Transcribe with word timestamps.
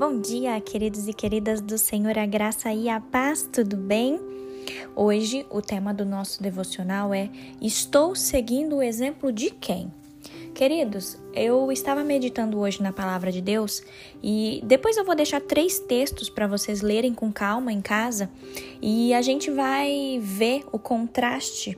Bom 0.00 0.18
dia, 0.18 0.58
queridos 0.62 1.06
e 1.08 1.12
queridas 1.12 1.60
do 1.60 1.76
Senhor, 1.76 2.16
a 2.16 2.24
graça 2.24 2.72
e 2.72 2.88
a 2.88 2.98
paz, 2.98 3.46
tudo 3.52 3.76
bem? 3.76 4.18
Hoje 4.96 5.44
o 5.50 5.60
tema 5.60 5.92
do 5.92 6.06
nosso 6.06 6.42
devocional 6.42 7.12
é 7.12 7.28
Estou 7.60 8.16
seguindo 8.16 8.76
o 8.76 8.82
exemplo 8.82 9.30
de 9.30 9.50
quem? 9.50 9.92
Queridos, 10.54 11.18
eu 11.34 11.70
estava 11.70 12.02
meditando 12.02 12.58
hoje 12.58 12.82
na 12.82 12.94
palavra 12.94 13.30
de 13.30 13.42
Deus 13.42 13.82
e 14.22 14.62
depois 14.64 14.96
eu 14.96 15.04
vou 15.04 15.14
deixar 15.14 15.42
três 15.42 15.78
textos 15.78 16.30
para 16.30 16.46
vocês 16.46 16.80
lerem 16.80 17.12
com 17.12 17.30
calma 17.30 17.70
em 17.70 17.82
casa 17.82 18.30
e 18.80 19.12
a 19.12 19.20
gente 19.20 19.50
vai 19.50 20.18
ver 20.22 20.64
o 20.72 20.78
contraste 20.78 21.76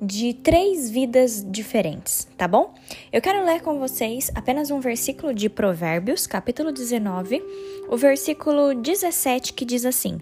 de 0.00 0.34
três 0.34 0.90
vidas 0.90 1.44
diferentes, 1.48 2.28
tá 2.36 2.46
bom? 2.46 2.74
Eu 3.12 3.20
quero 3.20 3.44
ler 3.44 3.62
com 3.62 3.78
vocês 3.78 4.30
apenas 4.34 4.70
um 4.70 4.80
versículo 4.80 5.34
de 5.34 5.48
Provérbios, 5.48 6.26
capítulo 6.26 6.72
19, 6.72 7.42
o 7.88 7.96
versículo 7.96 8.74
17, 8.74 9.52
que 9.52 9.64
diz 9.64 9.84
assim: 9.84 10.20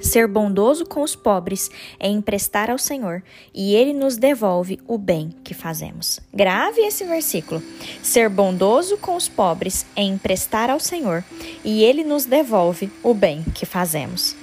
Ser 0.00 0.28
bondoso 0.28 0.84
com 0.84 1.02
os 1.02 1.16
pobres 1.16 1.70
é 1.98 2.08
emprestar 2.08 2.70
ao 2.70 2.78
Senhor, 2.78 3.22
e 3.52 3.74
ele 3.74 3.92
nos 3.92 4.16
devolve 4.16 4.78
o 4.86 4.96
bem 4.96 5.30
que 5.42 5.54
fazemos. 5.54 6.20
Grave 6.32 6.82
esse 6.82 7.04
versículo. 7.04 7.62
Ser 8.02 8.28
bondoso 8.28 8.96
com 8.96 9.16
os 9.16 9.28
pobres 9.28 9.84
é 9.96 10.02
emprestar 10.02 10.70
ao 10.70 10.78
Senhor, 10.78 11.24
e 11.64 11.82
ele 11.82 12.04
nos 12.04 12.24
devolve 12.24 12.90
o 13.02 13.12
bem 13.12 13.42
que 13.54 13.66
fazemos. 13.66 14.36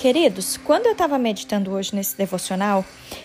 Queridos, 0.00 0.56
quando 0.56 0.86
eu 0.86 0.92
estava 0.92 1.18
meditando 1.18 1.72
hoje 1.72 1.94
nesse 1.94 2.16
devocional, 2.16 2.82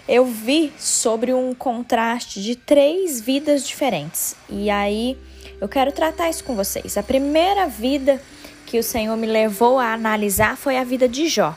eu 0.10 0.26
vi 0.26 0.74
sobre 0.78 1.34
um 1.34 1.54
contraste 1.54 2.44
de 2.44 2.58
três 2.58 3.22
vidas 3.22 3.66
diferentes. 3.66 4.36
E 4.50 4.70
aí 4.70 5.18
eu 5.62 5.70
quero 5.70 5.94
tratar 5.94 6.30
isso 6.30 6.44
com 6.44 6.54
vocês. 6.54 6.98
A 6.98 7.02
primeira 7.02 7.66
vida 7.66 8.22
que 8.66 8.78
o 8.78 8.84
Senhor 8.84 9.16
me 9.16 9.26
levou 9.26 9.80
a 9.80 9.94
analisar 9.94 10.58
foi 10.58 10.76
a 10.76 10.84
vida 10.84 11.08
de 11.08 11.30
Jó. 11.30 11.56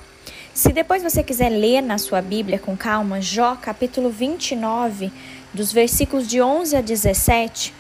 Se 0.55 0.73
depois 0.73 1.03
você 1.03 1.21
quiser 1.21 1.49
ler 1.49 1.83
na 1.83 1.99
sua 1.99 2.23
Bíblia 2.23 2.61
com 2.61 2.77
calma, 2.77 3.21
Jó 3.21 3.57
capítulo 3.57 4.11
29, 4.11 5.11
dos 5.53 5.73
versículos 5.73 6.29
de 6.29 6.41
11 6.41 6.77
a 6.77 6.81
17, 6.81 7.75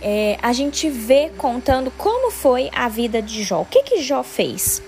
é, 0.00 0.38
a 0.40 0.54
gente 0.54 0.88
vê 0.88 1.30
contando 1.36 1.90
como 1.90 2.30
foi 2.30 2.70
a 2.72 2.88
vida 2.88 3.20
de 3.20 3.42
Jó. 3.42 3.60
O 3.60 3.66
que, 3.66 3.82
que 3.82 4.00
Jó 4.00 4.22
fez? 4.22 4.82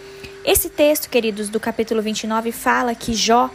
Esse 0.44 0.68
texto, 0.68 1.08
queridos, 1.08 1.48
do 1.48 1.60
capítulo 1.60 2.02
29 2.02 2.50
fala 2.50 2.96
que 2.96 3.14
Jó 3.14 3.48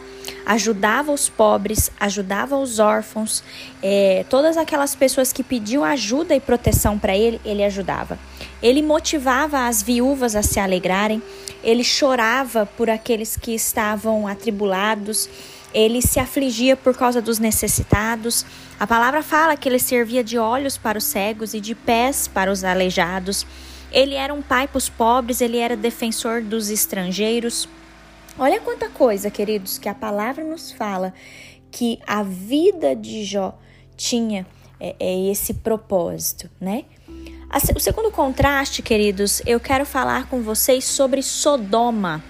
ajudava 0.46 1.12
os 1.12 1.28
pobres, 1.28 1.90
ajudava 2.00 2.56
os 2.56 2.78
órfãos, 2.78 3.44
é, 3.82 4.24
todas 4.30 4.56
aquelas 4.56 4.94
pessoas 4.94 5.30
que 5.30 5.42
pediam 5.42 5.84
ajuda 5.84 6.34
e 6.34 6.40
proteção 6.40 6.98
para 6.98 7.14
ele, 7.14 7.38
ele 7.44 7.62
ajudava. 7.62 8.18
Ele 8.62 8.80
motivava 8.80 9.66
as 9.66 9.82
viúvas 9.82 10.34
a 10.34 10.42
se 10.42 10.58
alegrarem, 10.58 11.22
ele 11.62 11.84
chorava 11.84 12.64
por 12.64 12.88
aqueles 12.88 13.36
que 13.36 13.54
estavam 13.54 14.26
atribulados, 14.26 15.28
ele 15.74 16.00
se 16.00 16.18
afligia 16.18 16.74
por 16.74 16.96
causa 16.96 17.20
dos 17.20 17.38
necessitados. 17.38 18.46
A 18.80 18.86
palavra 18.86 19.22
fala 19.22 19.58
que 19.58 19.68
ele 19.68 19.78
servia 19.78 20.24
de 20.24 20.38
olhos 20.38 20.78
para 20.78 20.96
os 20.96 21.04
cegos 21.04 21.52
e 21.52 21.60
de 21.60 21.74
pés 21.74 22.26
para 22.26 22.50
os 22.50 22.64
aleijados. 22.64 23.46
Ele 23.90 24.14
era 24.14 24.32
um 24.32 24.42
pai 24.42 24.68
para 24.68 24.78
os 24.78 24.88
pobres, 24.88 25.40
ele 25.40 25.58
era 25.58 25.76
defensor 25.76 26.42
dos 26.42 26.70
estrangeiros. 26.70 27.68
Olha 28.38 28.60
quanta 28.60 28.88
coisa, 28.88 29.30
queridos, 29.30 29.78
que 29.78 29.88
a 29.88 29.94
palavra 29.94 30.44
nos 30.44 30.70
fala 30.70 31.12
que 31.70 31.98
a 32.06 32.22
vida 32.22 32.94
de 32.94 33.24
Jó 33.24 33.58
tinha 33.96 34.46
é, 34.80 34.94
é 34.98 35.30
esse 35.30 35.54
propósito, 35.54 36.48
né? 36.60 36.84
O 37.74 37.80
segundo 37.80 38.10
contraste, 38.10 38.82
queridos, 38.82 39.40
eu 39.46 39.58
quero 39.58 39.86
falar 39.86 40.28
com 40.28 40.42
vocês 40.42 40.84
sobre 40.84 41.22
Sodoma. 41.22 42.22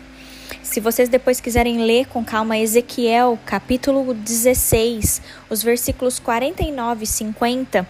Se 0.62 0.80
vocês 0.80 1.08
depois 1.08 1.40
quiserem 1.40 1.84
ler 1.84 2.06
com 2.06 2.24
calma 2.24 2.56
Ezequiel, 2.56 3.38
capítulo 3.44 4.14
16, 4.14 5.20
os 5.50 5.62
versículos 5.62 6.18
49 6.18 7.04
e 7.04 7.06
50, 7.06 7.88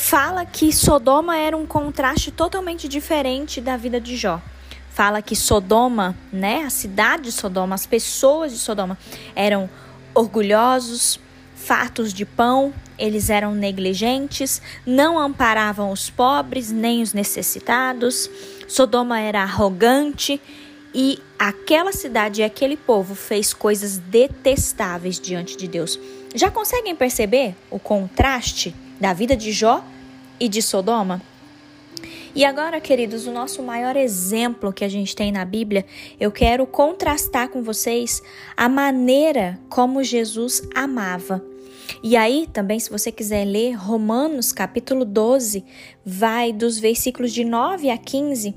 fala 0.00 0.46
que 0.46 0.72
Sodoma 0.72 1.36
era 1.36 1.54
um 1.54 1.66
contraste 1.66 2.32
totalmente 2.32 2.88
diferente 2.88 3.60
da 3.60 3.76
vida 3.76 4.00
de 4.00 4.16
Jó. 4.16 4.40
Fala 4.88 5.20
que 5.20 5.36
Sodoma, 5.36 6.16
né, 6.32 6.64
a 6.64 6.70
cidade 6.70 7.24
de 7.24 7.32
Sodoma, 7.32 7.74
as 7.74 7.84
pessoas 7.84 8.50
de 8.50 8.58
Sodoma 8.58 8.98
eram 9.36 9.68
orgulhosos, 10.14 11.20
fartos 11.54 12.14
de 12.14 12.24
pão, 12.24 12.72
eles 12.98 13.28
eram 13.28 13.54
negligentes, 13.54 14.62
não 14.86 15.18
amparavam 15.18 15.92
os 15.92 16.08
pobres 16.08 16.72
nem 16.72 17.02
os 17.02 17.12
necessitados. 17.12 18.28
Sodoma 18.66 19.20
era 19.20 19.42
arrogante 19.42 20.40
e 20.94 21.18
aquela 21.38 21.92
cidade 21.92 22.40
e 22.40 22.44
aquele 22.44 22.76
povo 22.76 23.14
fez 23.14 23.52
coisas 23.52 23.98
detestáveis 23.98 25.20
diante 25.20 25.58
de 25.58 25.68
Deus. 25.68 26.00
Já 26.34 26.50
conseguem 26.50 26.96
perceber 26.96 27.54
o 27.70 27.78
contraste? 27.78 28.74
Da 29.00 29.12
vida 29.12 29.36
de 29.36 29.50
Jó 29.50 29.82
e 30.38 30.48
de 30.48 30.60
Sodoma? 30.60 31.22
E 32.34 32.44
agora, 32.44 32.80
queridos, 32.80 33.26
o 33.26 33.32
nosso 33.32 33.60
maior 33.62 33.96
exemplo 33.96 34.72
que 34.72 34.84
a 34.84 34.88
gente 34.88 35.16
tem 35.16 35.32
na 35.32 35.44
Bíblia, 35.44 35.84
eu 36.18 36.30
quero 36.30 36.64
contrastar 36.64 37.48
com 37.48 37.62
vocês 37.62 38.22
a 38.56 38.68
maneira 38.68 39.58
como 39.68 40.04
Jesus 40.04 40.62
amava. 40.74 41.44
E 42.04 42.16
aí, 42.16 42.48
também, 42.52 42.78
se 42.78 42.88
você 42.88 43.10
quiser 43.10 43.44
ler 43.44 43.72
Romanos 43.72 44.52
capítulo 44.52 45.04
12, 45.04 45.64
vai 46.04 46.52
dos 46.52 46.78
versículos 46.78 47.32
de 47.32 47.44
9 47.44 47.90
a 47.90 47.98
15, 47.98 48.54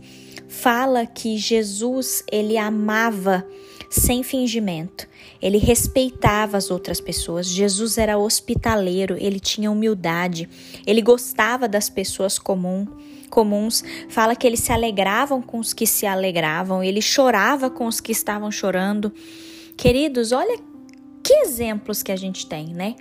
fala 0.48 1.08
que 1.08 1.36
Jesus, 1.36 2.24
ele 2.32 2.58
amava 2.58 3.44
sem 3.90 4.22
fingimento. 4.22 5.08
Ele 5.44 5.58
respeitava 5.58 6.56
as 6.56 6.72
outras 6.72 7.02
pessoas. 7.02 7.48
Jesus 7.48 7.98
era 7.98 8.18
hospitaleiro, 8.18 9.18
ele 9.20 9.42
tinha 9.42 9.70
humildade, 9.70 10.50
ele 10.88 11.02
gostava 11.02 11.68
das 11.68 11.90
pessoas 11.90 12.40
comum, 12.40 12.88
comuns. 13.30 13.84
Fala 14.08 14.38
que 14.38 14.48
eles 14.48 14.62
se 14.62 14.72
alegravam 14.72 15.42
com 15.42 15.60
os 15.60 15.74
que 15.74 15.86
se 15.86 16.06
alegravam, 16.06 16.82
ele 16.82 17.02
chorava 17.02 17.70
com 17.70 17.88
os 17.88 18.00
que 18.00 18.14
estavam 18.14 18.50
chorando. 18.50 19.14
Queridos, 19.76 20.32
olha 20.32 20.58
que 21.22 21.34
exemplos 21.34 22.02
que 22.02 22.14
a 22.14 22.16
gente 22.16 22.48
tem, 22.48 22.68
né? 22.68 22.96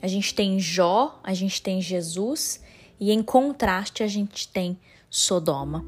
A 0.00 0.06
gente 0.06 0.32
tem 0.32 0.60
Jó, 0.60 1.18
a 1.24 1.34
gente 1.34 1.60
tem 1.60 1.82
Jesus 1.82 2.60
e 3.00 3.10
em 3.10 3.24
contraste 3.24 4.04
a 4.04 4.06
gente 4.06 4.46
tem 4.46 4.78
Sodoma. 5.10 5.84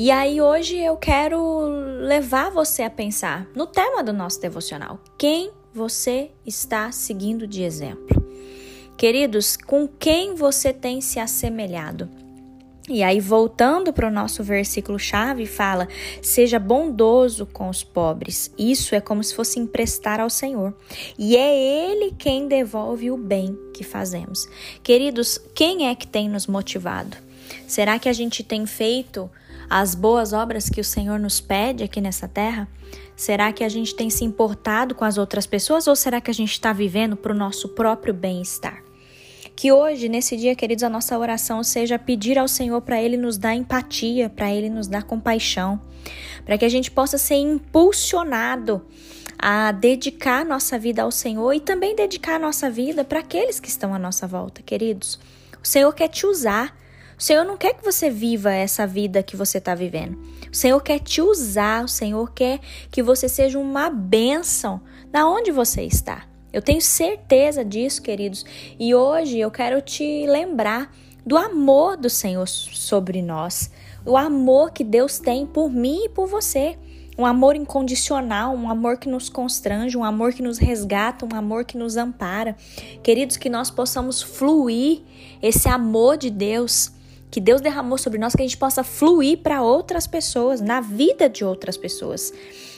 E 0.00 0.12
aí 0.12 0.40
hoje 0.40 0.76
eu 0.76 0.96
quero 0.96 1.66
levar 2.02 2.52
você 2.52 2.84
a 2.84 2.90
pensar 2.90 3.48
no 3.52 3.66
tema 3.66 4.00
do 4.00 4.12
nosso 4.12 4.40
devocional. 4.40 5.00
Quem 5.18 5.50
você 5.74 6.30
está 6.46 6.92
seguindo 6.92 7.48
de 7.48 7.64
exemplo? 7.64 8.24
Queridos, 8.96 9.56
com 9.56 9.88
quem 9.88 10.36
você 10.36 10.72
tem 10.72 11.00
se 11.00 11.18
assemelhado? 11.18 12.08
E 12.88 13.02
aí, 13.02 13.18
voltando 13.18 13.92
para 13.92 14.06
o 14.06 14.10
nosso 14.10 14.44
versículo 14.44 15.00
chave, 15.00 15.46
fala: 15.46 15.88
seja 16.22 16.60
bondoso 16.60 17.44
com 17.44 17.68
os 17.68 17.82
pobres. 17.82 18.52
Isso 18.56 18.94
é 18.94 19.00
como 19.00 19.24
se 19.24 19.34
fosse 19.34 19.58
emprestar 19.58 20.20
ao 20.20 20.30
Senhor. 20.30 20.76
E 21.18 21.36
é 21.36 21.90
Ele 21.90 22.14
quem 22.16 22.46
devolve 22.46 23.10
o 23.10 23.16
bem 23.16 23.58
que 23.74 23.82
fazemos. 23.82 24.48
Queridos, 24.80 25.38
quem 25.56 25.88
é 25.88 25.94
que 25.96 26.06
tem 26.06 26.28
nos 26.28 26.46
motivado? 26.46 27.16
Será 27.66 27.98
que 27.98 28.08
a 28.08 28.12
gente 28.12 28.44
tem 28.44 28.64
feito 28.64 29.28
as 29.68 29.94
boas 29.94 30.32
obras 30.32 30.68
que 30.68 30.80
o 30.80 30.84
Senhor 30.84 31.18
nos 31.18 31.40
pede 31.40 31.84
aqui 31.84 32.00
nessa 32.00 32.26
terra? 32.26 32.68
Será 33.16 33.52
que 33.52 33.64
a 33.64 33.68
gente 33.68 33.94
tem 33.94 34.08
se 34.08 34.24
importado 34.24 34.94
com 34.94 35.04
as 35.04 35.18
outras 35.18 35.46
pessoas 35.46 35.86
ou 35.86 35.96
será 35.96 36.20
que 36.20 36.30
a 36.30 36.34
gente 36.34 36.52
está 36.52 36.72
vivendo 36.72 37.16
para 37.16 37.32
o 37.32 37.36
nosso 37.36 37.68
próprio 37.70 38.14
bem-estar? 38.14 38.82
Que 39.56 39.72
hoje, 39.72 40.08
nesse 40.08 40.36
dia, 40.36 40.54
queridos, 40.54 40.84
a 40.84 40.88
nossa 40.88 41.18
oração 41.18 41.64
seja 41.64 41.98
pedir 41.98 42.38
ao 42.38 42.46
Senhor 42.46 42.80
para 42.80 43.02
Ele 43.02 43.16
nos 43.16 43.36
dar 43.36 43.56
empatia, 43.56 44.30
para 44.30 44.50
Ele 44.52 44.70
nos 44.70 44.86
dar 44.86 45.02
compaixão, 45.02 45.80
para 46.44 46.56
que 46.56 46.64
a 46.64 46.68
gente 46.68 46.92
possa 46.92 47.18
ser 47.18 47.34
impulsionado 47.34 48.86
a 49.36 49.72
dedicar 49.72 50.44
nossa 50.44 50.78
vida 50.78 51.02
ao 51.02 51.10
Senhor 51.10 51.52
e 51.52 51.60
também 51.60 51.94
dedicar 51.94 52.38
nossa 52.38 52.70
vida 52.70 53.04
para 53.04 53.20
aqueles 53.20 53.60
que 53.60 53.68
estão 53.68 53.94
à 53.94 53.98
nossa 53.98 54.26
volta, 54.26 54.62
queridos. 54.62 55.18
O 55.62 55.66
Senhor 55.66 55.92
quer 55.92 56.08
te 56.08 56.26
usar. 56.26 56.76
O 57.18 57.22
Senhor 57.22 57.44
não 57.44 57.56
quer 57.56 57.74
que 57.74 57.84
você 57.84 58.08
viva 58.08 58.52
essa 58.52 58.86
vida 58.86 59.24
que 59.24 59.34
você 59.34 59.58
está 59.58 59.74
vivendo. 59.74 60.16
O 60.52 60.54
Senhor 60.54 60.80
quer 60.80 61.00
te 61.00 61.20
usar, 61.20 61.84
o 61.84 61.88
Senhor 61.88 62.30
quer 62.32 62.60
que 62.92 63.02
você 63.02 63.28
seja 63.28 63.58
uma 63.58 63.90
bênção 63.90 64.80
na 65.12 65.28
onde 65.28 65.50
você 65.50 65.82
está. 65.82 66.28
Eu 66.52 66.62
tenho 66.62 66.80
certeza 66.80 67.64
disso, 67.64 68.00
queridos. 68.00 68.44
E 68.78 68.94
hoje 68.94 69.36
eu 69.36 69.50
quero 69.50 69.82
te 69.82 70.26
lembrar 70.28 70.94
do 71.26 71.36
amor 71.36 71.96
do 71.96 72.08
Senhor 72.08 72.46
sobre 72.46 73.20
nós, 73.20 73.68
o 74.06 74.16
amor 74.16 74.70
que 74.70 74.84
Deus 74.84 75.18
tem 75.18 75.44
por 75.44 75.70
mim 75.70 76.04
e 76.04 76.08
por 76.08 76.28
você. 76.28 76.78
Um 77.18 77.26
amor 77.26 77.56
incondicional, 77.56 78.54
um 78.54 78.70
amor 78.70 78.96
que 78.96 79.08
nos 79.08 79.28
constrange, 79.28 79.98
um 79.98 80.04
amor 80.04 80.32
que 80.32 80.40
nos 80.40 80.56
resgata, 80.56 81.26
um 81.26 81.36
amor 81.36 81.64
que 81.64 81.76
nos 81.76 81.96
ampara. 81.96 82.56
Queridos, 83.02 83.36
que 83.36 83.50
nós 83.50 83.72
possamos 83.72 84.22
fluir 84.22 85.02
esse 85.42 85.68
amor 85.68 86.16
de 86.16 86.30
Deus 86.30 86.92
que 87.30 87.40
Deus 87.40 87.60
derramou 87.60 87.98
sobre 87.98 88.18
nós, 88.18 88.34
que 88.34 88.42
a 88.42 88.46
gente 88.46 88.56
possa 88.56 88.82
fluir 88.82 89.38
para 89.38 89.62
outras 89.62 90.06
pessoas, 90.06 90.60
na 90.60 90.80
vida 90.80 91.28
de 91.28 91.44
outras 91.44 91.76
pessoas. 91.76 92.32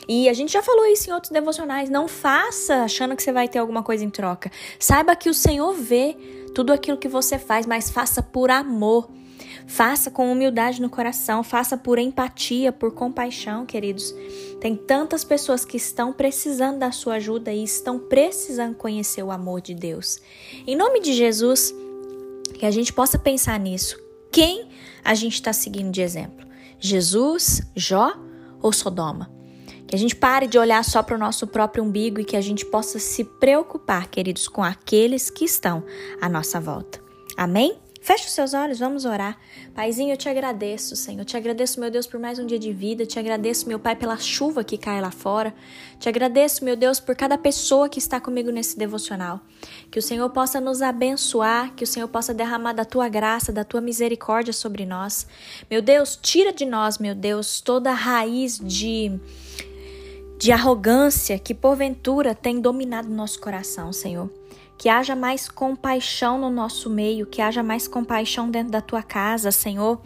E 0.08 0.29
a 0.29 0.32
gente 0.32 0.52
já 0.52 0.62
falou 0.62 0.87
isso 0.87 1.08
em 1.08 1.12
outros 1.12 1.31
devocionais. 1.31 1.88
Não 1.88 2.08
faça 2.08 2.82
achando 2.82 3.14
que 3.14 3.23
você 3.23 3.32
vai 3.32 3.49
ter 3.49 3.58
alguma 3.58 3.82
coisa 3.82 4.05
em 4.05 4.11
troca. 4.11 4.50
Saiba 4.79 5.14
que 5.14 5.29
o 5.29 5.35
Senhor 5.35 5.73
vê 5.73 6.17
tudo 6.55 6.73
aquilo 6.73 6.99
que 6.99 7.06
você 7.06 7.38
faz, 7.38 7.64
mas 7.64 7.91
faça 7.91 8.23
por 8.23 8.50
amor. 8.50 9.08
Faça 9.69 10.11
com 10.11 10.32
humildade 10.32 10.82
no 10.82 10.91
coração, 10.91 11.44
faça 11.44 11.76
por 11.76 11.97
empatia, 11.97 12.73
por 12.73 12.93
compaixão, 12.93 13.64
queridos. 13.64 14.12
Tem 14.61 14.75
tantas 14.75 15.23
pessoas 15.23 15.64
que 15.64 15.76
estão 15.76 16.12
precisando 16.12 16.79
da 16.81 16.91
sua 16.91 17.14
ajuda 17.14 17.52
e 17.52 17.62
estão 17.62 17.97
precisando 17.97 18.75
conhecer 18.75 19.23
o 19.23 19.31
amor 19.31 19.61
de 19.61 19.75
Deus. 19.75 20.20
Em 20.67 20.75
nome 20.75 20.99
de 20.99 21.12
Jesus, 21.12 21.73
que 22.58 22.67
a 22.67 22.70
gente 22.73 22.93
possa 22.93 23.17
pensar 23.17 23.61
nisso. 23.61 24.09
Quem 24.32 24.68
a 25.04 25.14
gente 25.14 25.34
está 25.34 25.52
seguindo 25.52 25.90
de 25.90 26.00
exemplo? 26.00 26.46
Jesus, 26.78 27.62
Jó 27.74 28.12
ou 28.62 28.72
Sodoma? 28.72 29.30
Que 29.86 29.96
a 29.96 29.98
gente 29.98 30.14
pare 30.14 30.46
de 30.46 30.56
olhar 30.56 30.84
só 30.84 31.02
para 31.02 31.16
o 31.16 31.18
nosso 31.18 31.46
próprio 31.46 31.82
umbigo 31.82 32.20
e 32.20 32.24
que 32.24 32.36
a 32.36 32.40
gente 32.40 32.64
possa 32.64 32.98
se 32.98 33.24
preocupar, 33.24 34.08
queridos, 34.08 34.46
com 34.46 34.62
aqueles 34.62 35.30
que 35.30 35.44
estão 35.44 35.84
à 36.20 36.28
nossa 36.28 36.60
volta. 36.60 37.02
Amém? 37.36 37.76
Feche 38.00 38.26
os 38.26 38.32
seus 38.32 38.55
olhos, 38.55 38.79
vamos 38.79 39.05
orar. 39.05 39.38
Paizinho, 39.75 40.12
eu 40.12 40.17
te 40.17 40.26
agradeço, 40.26 40.97
Senhor. 40.97 41.20
Eu 41.20 41.25
te 41.25 41.37
agradeço, 41.37 41.79
meu 41.79 41.91
Deus, 41.91 42.06
por 42.06 42.19
mais 42.19 42.38
um 42.38 42.47
dia 42.47 42.58
de 42.58 42.73
vida. 42.73 43.05
Te 43.05 43.19
agradeço, 43.19 43.69
meu 43.69 43.79
Pai, 43.79 43.94
pela 43.94 44.17
chuva 44.17 44.64
que 44.64 44.79
cai 44.79 45.02
lá 45.02 45.11
fora. 45.11 45.55
Te 45.99 46.08
agradeço, 46.08 46.64
meu 46.64 46.76
Deus, 46.76 46.99
por 46.99 47.14
cada 47.14 47.37
pessoa 47.37 47.91
que 47.91 47.99
está 47.99 48.19
comigo 48.19 48.50
nesse 48.50 48.79
devocional. 48.79 49.41
Que 49.91 49.99
o 49.99 50.02
Senhor 50.02 50.31
possa 50.31 50.58
nos 50.61 50.81
abençoar, 50.81 51.75
que 51.75 51.85
o 51.85 51.87
Senhor 51.87 52.08
possa 52.08 52.32
derramar 52.32 52.73
da 52.73 52.87
tua 52.87 53.06
graça, 53.06 53.52
da 53.52 53.64
tua 53.64 53.82
misericórdia 53.82 54.55
sobre 54.55 54.87
nós. 54.87 55.26
Meu 55.70 55.82
Deus, 55.82 56.19
tira 56.20 56.55
de 56.55 56.64
nós, 56.64 56.97
meu 56.97 57.14
Deus, 57.14 57.61
toda 57.61 57.93
raiz 57.93 58.58
de 58.58 59.20
de 60.40 60.50
arrogância 60.50 61.38
que 61.38 61.54
porventura 61.54 62.34
tem 62.34 62.60
dominado 62.60 63.08
nosso 63.08 63.38
coração, 63.38 63.92
Senhor 63.92 64.28
que 64.81 64.88
haja 64.88 65.14
mais 65.14 65.46
compaixão 65.46 66.40
no 66.40 66.48
nosso 66.48 66.88
meio, 66.88 67.26
que 67.26 67.42
haja 67.42 67.62
mais 67.62 67.87
compaixão 67.87 68.50
dentro 68.50 68.72
da 68.72 68.81
tua 68.81 69.02
casa, 69.02 69.52
Senhor. 69.52 70.00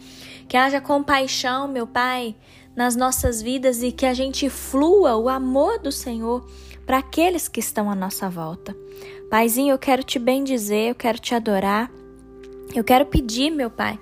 Que 0.49 0.57
haja 0.57 0.81
compaixão, 0.81 1.65
meu 1.65 1.87
Pai, 1.87 2.35
nas 2.75 2.93
nossas 2.93 3.41
vidas 3.41 3.81
e 3.81 3.93
que 3.93 4.05
a 4.05 4.13
gente 4.13 4.49
flua 4.49 5.15
o 5.15 5.29
amor 5.29 5.79
do 5.79 5.93
Senhor 5.93 6.45
para 6.85 6.97
aqueles 6.97 7.47
que 7.47 7.61
estão 7.61 7.89
à 7.89 7.95
nossa 7.95 8.29
volta. 8.29 8.75
Paizinho, 9.29 9.71
eu 9.71 9.79
quero 9.79 10.03
te 10.03 10.19
bendizer, 10.19 10.89
eu 10.89 10.95
quero 10.95 11.19
te 11.19 11.33
adorar. 11.33 11.89
Eu 12.75 12.83
quero 12.83 13.05
pedir, 13.05 13.51
meu 13.51 13.69
Pai, 13.69 13.97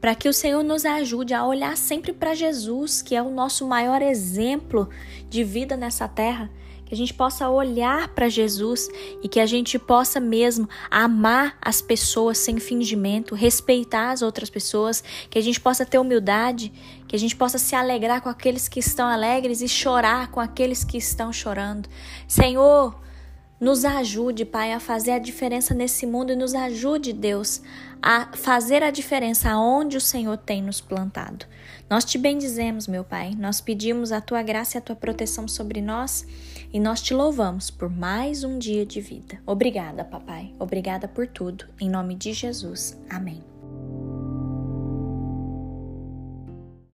para 0.00 0.14
que 0.14 0.28
o 0.28 0.32
Senhor 0.32 0.62
nos 0.62 0.84
ajude 0.84 1.34
a 1.34 1.44
olhar 1.44 1.76
sempre 1.76 2.12
para 2.12 2.34
Jesus, 2.34 3.02
que 3.02 3.14
é 3.14 3.22
o 3.22 3.30
nosso 3.30 3.66
maior 3.66 4.00
exemplo 4.02 4.88
de 5.28 5.42
vida 5.44 5.76
nessa 5.76 6.06
terra 6.06 6.50
que 6.88 6.94
a 6.94 6.96
gente 6.96 7.12
possa 7.12 7.50
olhar 7.50 8.08
para 8.08 8.30
Jesus 8.30 8.88
e 9.22 9.28
que 9.28 9.40
a 9.40 9.44
gente 9.44 9.78
possa 9.78 10.18
mesmo 10.18 10.66
amar 10.90 11.58
as 11.60 11.82
pessoas 11.82 12.38
sem 12.38 12.58
fingimento, 12.58 13.34
respeitar 13.34 14.10
as 14.10 14.22
outras 14.22 14.48
pessoas, 14.48 15.04
que 15.28 15.38
a 15.38 15.42
gente 15.42 15.60
possa 15.60 15.84
ter 15.84 15.98
humildade, 15.98 16.72
que 17.06 17.14
a 17.14 17.18
gente 17.18 17.36
possa 17.36 17.58
se 17.58 17.76
alegrar 17.76 18.22
com 18.22 18.30
aqueles 18.30 18.68
que 18.68 18.80
estão 18.80 19.06
alegres 19.06 19.60
e 19.60 19.68
chorar 19.68 20.30
com 20.30 20.40
aqueles 20.40 20.82
que 20.82 20.96
estão 20.96 21.30
chorando. 21.30 21.90
Senhor, 22.26 22.98
nos 23.60 23.84
ajude, 23.84 24.44
Pai, 24.44 24.72
a 24.72 24.80
fazer 24.80 25.12
a 25.12 25.18
diferença 25.18 25.74
nesse 25.74 26.06
mundo 26.06 26.32
e 26.32 26.36
nos 26.36 26.54
ajude, 26.54 27.12
Deus, 27.12 27.60
a 28.00 28.36
fazer 28.36 28.82
a 28.82 28.90
diferença 28.90 29.56
onde 29.56 29.96
o 29.96 30.00
Senhor 30.00 30.36
tem 30.36 30.62
nos 30.62 30.80
plantado. 30.80 31.46
Nós 31.90 32.04
te 32.04 32.18
bendizemos, 32.18 32.86
meu 32.86 33.02
Pai. 33.02 33.34
Nós 33.36 33.60
pedimos 33.60 34.12
a 34.12 34.20
tua 34.20 34.42
graça 34.42 34.76
e 34.76 34.78
a 34.78 34.82
tua 34.82 34.96
proteção 34.96 35.48
sobre 35.48 35.80
nós 35.80 36.26
e 36.72 36.78
nós 36.78 37.00
te 37.00 37.14
louvamos 37.14 37.70
por 37.70 37.88
mais 37.88 38.44
um 38.44 38.58
dia 38.58 38.84
de 38.84 39.00
vida. 39.00 39.40
Obrigada, 39.46 40.04
papai. 40.04 40.52
Obrigada 40.58 41.08
por 41.08 41.26
tudo. 41.26 41.66
Em 41.80 41.88
nome 41.88 42.14
de 42.14 42.32
Jesus. 42.32 42.96
Amém. 43.08 43.57